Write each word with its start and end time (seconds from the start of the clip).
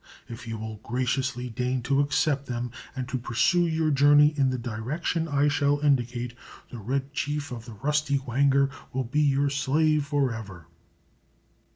If 0.27 0.47
you 0.47 0.57
will 0.57 0.77
graciously 0.77 1.51
deign 1.51 1.83
to 1.83 1.99
accept 1.99 2.47
them, 2.47 2.71
and 2.95 3.07
to 3.07 3.19
pursue 3.19 3.67
your 3.67 3.91
journey 3.91 4.33
in 4.35 4.49
the 4.49 4.57
direction 4.57 5.27
I 5.27 5.47
shall 5.47 5.79
indicate, 5.81 6.33
the 6.71 6.79
Red 6.79 7.13
Chief 7.13 7.51
of 7.51 7.65
the 7.65 7.73
Rustywhanger 7.75 8.71
will 8.93 9.03
be 9.03 9.21
your 9.21 9.51
slave 9.51 10.07
forever." 10.07 10.65